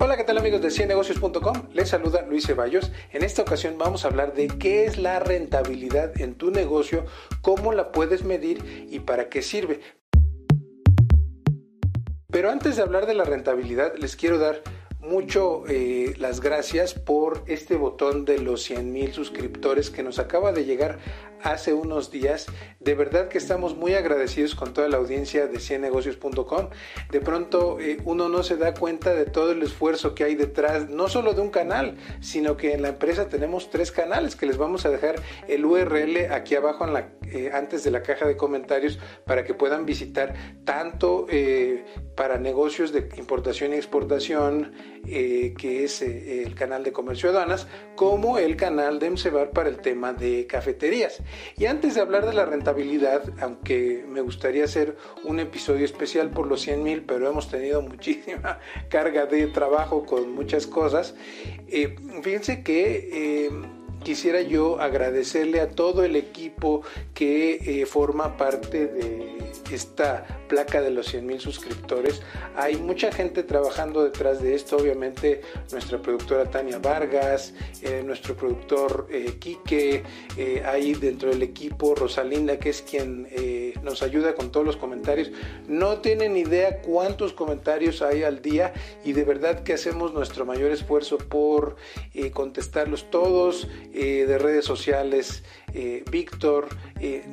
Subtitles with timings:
[0.00, 1.70] Hola, ¿qué tal amigos de ciennegocios.com?
[1.72, 2.92] Les saluda Luis Ceballos.
[3.10, 7.04] En esta ocasión vamos a hablar de qué es la rentabilidad en tu negocio,
[7.42, 9.80] cómo la puedes medir y para qué sirve.
[12.30, 14.62] Pero antes de hablar de la rentabilidad, les quiero dar
[15.00, 20.52] mucho eh, las gracias por este botón de los 100 mil suscriptores que nos acaba
[20.52, 20.98] de llegar
[21.42, 22.46] hace unos días.
[22.80, 26.68] De verdad que estamos muy agradecidos con toda la audiencia de ciennegocios.com.
[27.10, 30.88] De pronto eh, uno no se da cuenta de todo el esfuerzo que hay detrás,
[30.88, 34.56] no solo de un canal, sino que en la empresa tenemos tres canales que les
[34.56, 35.16] vamos a dejar
[35.48, 36.86] el URL aquí abajo
[37.26, 41.26] eh, antes de la caja de comentarios para que puedan visitar tanto
[42.18, 44.72] para negocios de importación y exportación,
[45.06, 49.68] eh, que es eh, el canal de comercio aduanas, como el canal de MCBAR para
[49.68, 51.22] el tema de cafeterías.
[51.56, 56.46] Y antes de hablar de la rentabilidad, aunque me gustaría hacer un episodio especial por
[56.46, 61.14] los 100 mil, pero hemos tenido muchísima carga de trabajo con muchas cosas,
[61.68, 63.50] eh, fíjense que
[64.02, 66.82] quisiera yo agradecerle a todo el equipo
[67.14, 69.38] que forma parte de
[69.70, 72.22] esta placa de los 100 mil suscriptores.
[72.56, 79.06] Hay mucha gente trabajando detrás de esto, obviamente nuestra productora Tania Vargas, eh, nuestro productor
[79.10, 80.02] eh, Quique,
[80.36, 85.30] eh, dentro del equipo Rosalinda, que es quien eh, nos ayuda con todos los comentarios.
[85.66, 88.72] No tienen idea cuántos comentarios hay al día
[89.04, 91.76] y de verdad que hacemos nuestro mayor esfuerzo por
[92.32, 95.42] contestarlos todos de redes sociales.
[96.10, 96.68] Víctor,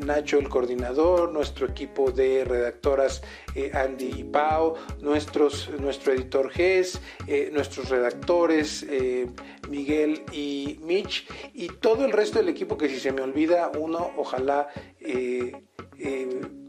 [0.06, 3.05] Nacho el coordinador, nuestro equipo de redactora
[3.54, 9.28] eh, Andy y Pau, nuestros, nuestro editor Gess, eh, nuestros redactores eh,
[9.70, 14.12] Miguel y Mitch y todo el resto del equipo que si se me olvida uno,
[14.18, 14.70] ojalá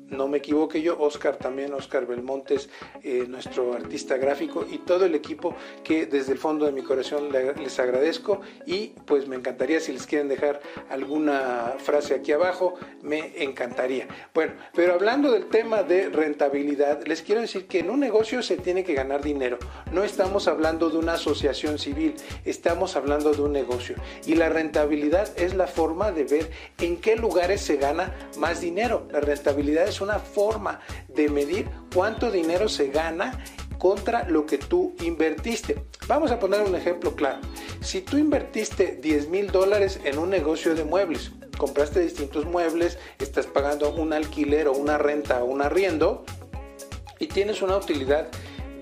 [0.08, 2.68] no me equivoque yo, Oscar también, Oscar Belmontes,
[3.02, 7.28] eh, nuestro artista gráfico y todo el equipo que desde el fondo de mi corazón
[7.32, 13.42] les agradezco y pues me encantaría si les quieren dejar alguna frase aquí abajo, me
[13.42, 14.06] encantaría.
[14.34, 18.56] Bueno, pero hablando del tema de rentabilidad, les quiero decir que en un negocio se
[18.56, 19.58] tiene que ganar dinero.
[19.92, 22.14] No estamos hablando de una asociación civil,
[22.44, 27.16] estamos hablando de un negocio y la rentabilidad es la forma de ver en qué
[27.16, 29.06] lugares se gana más dinero.
[29.10, 33.42] La rentabilidad es una forma de medir cuánto dinero se gana
[33.78, 35.84] contra lo que tú invertiste.
[36.06, 37.40] Vamos a poner un ejemplo claro.
[37.80, 43.46] Si tú invertiste 10 mil dólares en un negocio de muebles, compraste distintos muebles, estás
[43.46, 46.24] pagando un alquiler o una renta o un arriendo
[47.18, 48.28] y tienes una utilidad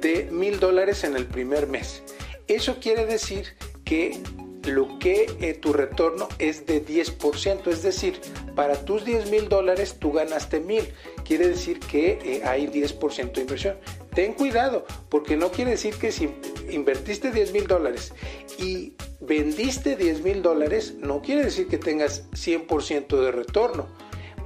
[0.00, 2.02] de mil dólares en el primer mes.
[2.46, 4.20] Eso quiere decir que
[4.66, 8.20] lo que eh, tu retorno es de 10%, es decir,
[8.54, 10.84] para tus 10 mil dólares tú ganaste mil,
[11.24, 13.76] quiere decir que eh, hay 10% de inversión.
[14.14, 16.30] Ten cuidado, porque no quiere decir que si
[16.70, 18.12] invertiste 10 mil dólares
[18.58, 23.88] y vendiste 10 mil dólares, no quiere decir que tengas 100% de retorno,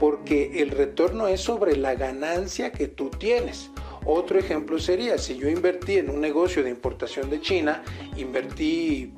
[0.00, 3.70] porque el retorno es sobre la ganancia que tú tienes.
[4.06, 7.82] Otro ejemplo sería, si yo invertí en un negocio de importación de China,
[8.16, 9.12] invertí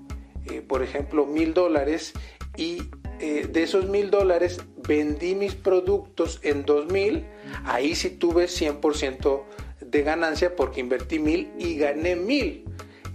[0.46, 2.12] eh, por ejemplo, mil dólares
[2.56, 2.82] y
[3.20, 7.26] eh, de esos mil dólares vendí mis productos en dos mil,
[7.64, 9.42] ahí sí tuve 100%
[9.80, 12.64] de ganancia porque invertí mil y gané mil.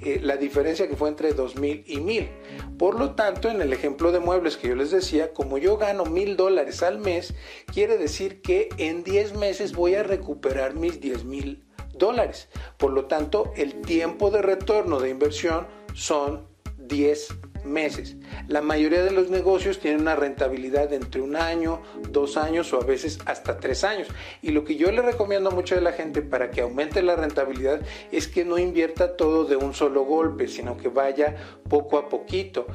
[0.02, 2.30] Eh, la diferencia que fue entre dos mil y mil.
[2.78, 6.06] Por lo tanto, en el ejemplo de muebles que yo les decía, como yo gano
[6.06, 7.34] mil dólares al mes,
[7.74, 11.64] quiere decir que en 10 meses voy a recuperar mis 10 mil
[11.98, 12.50] dólares.
[12.78, 16.46] Por lo tanto, el tiempo de retorno de inversión son
[16.88, 17.30] 10
[17.66, 18.16] meses.
[18.48, 21.82] La mayoría de los negocios tienen una rentabilidad de entre un año,
[22.12, 24.08] dos años o a veces hasta tres años.
[24.42, 27.82] Y lo que yo le recomiendo a la gente para que aumente la rentabilidad
[28.12, 31.36] es que no invierta todo de un solo golpe, sino que vaya
[31.68, 32.68] poco a poquito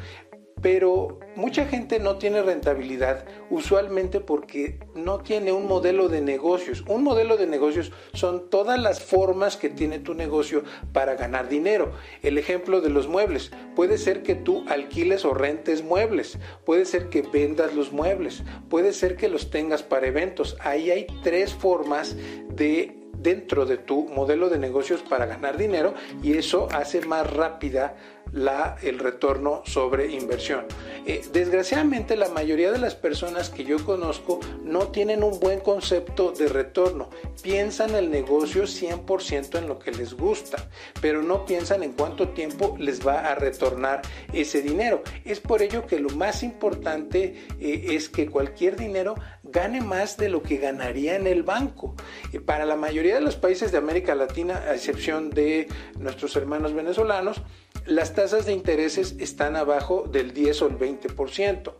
[0.63, 6.85] pero mucha gente no tiene rentabilidad usualmente porque no tiene un modelo de negocios.
[6.87, 10.63] Un modelo de negocios son todas las formas que tiene tu negocio
[10.93, 11.93] para ganar dinero.
[12.23, 13.51] El ejemplo de los muebles.
[13.75, 16.39] Puede ser que tú alquiles o rentes muebles.
[16.65, 18.43] Puede ser que vendas los muebles.
[18.69, 20.57] Puede ser que los tengas para eventos.
[20.61, 22.17] Ahí hay tres formas
[22.55, 27.97] de dentro de tu modelo de negocios para ganar dinero y eso hace más rápida
[28.33, 30.67] la, el retorno sobre inversión.
[31.07, 36.33] Eh, desgraciadamente la mayoría de las personas que yo conozco no tienen un buen concepto
[36.33, 37.11] de retorno.
[37.43, 40.69] Piensan el negocio 100% en lo que les gusta,
[41.01, 44.03] pero no piensan en cuánto tiempo les va a retornar
[44.33, 45.03] ese dinero.
[45.25, 49.15] Es por ello que lo más importante eh, es que cualquier dinero
[49.51, 51.95] gane más de lo que ganaría en el banco.
[52.47, 55.69] para la mayoría de los países de América Latina, a excepción de
[55.99, 57.43] nuestros hermanos venezolanos,
[57.87, 61.73] las tasas de intereses están abajo del 10 o el 20%.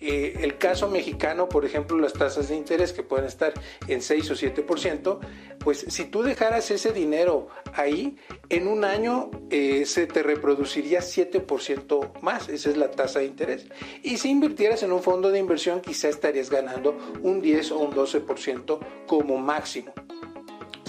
[0.00, 3.52] Eh, el caso mexicano, por ejemplo, las tasas de interés que pueden estar
[3.86, 5.18] en 6 o 7%,
[5.58, 8.16] pues si tú dejaras ese dinero ahí,
[8.48, 13.66] en un año eh, se te reproduciría 7% más, esa es la tasa de interés.
[14.02, 17.92] Y si invirtieras en un fondo de inversión, quizá estarías ganando un 10 o un
[17.92, 19.92] 12% como máximo.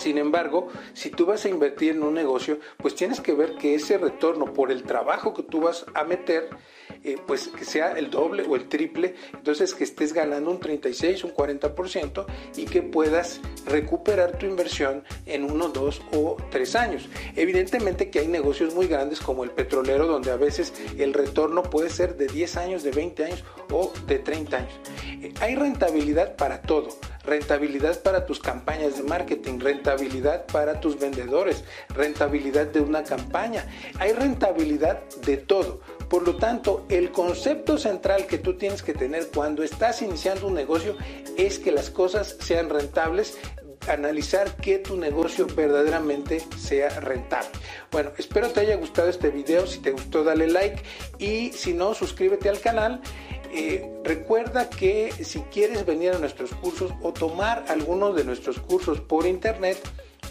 [0.01, 3.75] Sin embargo, si tú vas a invertir en un negocio, pues tienes que ver que
[3.75, 6.49] ese retorno por el trabajo que tú vas a meter,
[7.03, 11.23] eh, pues que sea el doble o el triple, entonces que estés ganando un 36,
[11.23, 12.25] un 40%
[12.57, 17.09] y que puedas recuperar tu inversión en uno, dos o tres años.
[17.35, 21.89] Evidentemente que hay negocios muy grandes como el petrolero donde a veces el retorno puede
[21.89, 24.73] ser de 10 años, de 20 años o de 30 años.
[25.21, 26.89] Eh, hay rentabilidad para todo,
[27.23, 33.65] rentabilidad para tus campañas de marketing, rentabilidad para tus vendedores, rentabilidad de una campaña,
[33.99, 35.81] hay rentabilidad de todo.
[36.11, 40.55] Por lo tanto, el concepto central que tú tienes que tener cuando estás iniciando un
[40.55, 40.97] negocio
[41.37, 43.37] es que las cosas sean rentables
[43.87, 47.49] analizar que tu negocio verdaderamente sea rentable.
[47.93, 49.65] Bueno, espero te haya gustado este video.
[49.65, 50.83] Si te gustó, dale like
[51.17, 53.01] y si no, suscríbete al canal.
[53.53, 58.99] Eh, recuerda que si quieres venir a nuestros cursos o tomar algunos de nuestros cursos
[58.99, 59.77] por internet,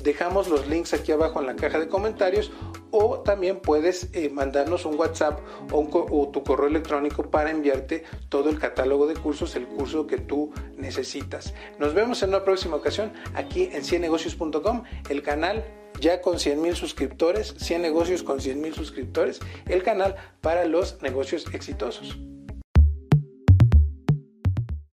[0.03, 2.53] dejamos los links aquí abajo en la caja de comentarios
[2.91, 5.41] o también puedes eh, mandarnos un WhatsApp
[5.73, 10.53] o, tu correo electrónico para enviarte todo el catálogo de cursos, el curso que tú
[10.77, 11.55] necesitas.
[11.79, 15.65] Nos vemos en una próxima ocasión aquí en ciennegocios.com, el canal
[16.01, 21.03] ya con 100 mil suscriptores, 100 negocios con 100 mil suscriptores, el canal para los
[21.03, 22.19] negocios exitosos.